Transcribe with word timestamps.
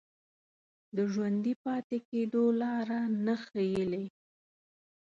د 0.95 0.97
ژوندي 1.11 1.53
پاتې 1.63 1.97
کېدو 2.09 2.43
لاره 2.61 2.99
نه 3.25 3.35
ښييلې 3.43 4.05